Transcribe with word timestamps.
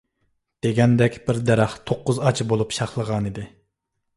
دېگەندەك، 0.65 1.17
بىر 1.27 1.39
دەرەخ 1.49 1.75
توققۇز 1.91 2.23
ئاچا 2.25 2.49
بولۇپ 2.53 2.75
شاخلىغانىدى. 2.79 3.47